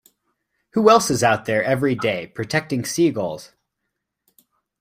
Who 0.71 0.89
else 0.89 1.11
is 1.11 1.21
out 1.23 1.45
there 1.45 1.63
every 1.63 1.93
day, 1.93 2.25
protecting 2.25 2.83
seagulls? 2.85 3.51